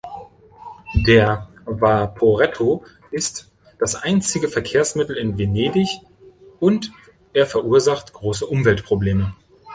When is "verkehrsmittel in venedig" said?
4.49-5.89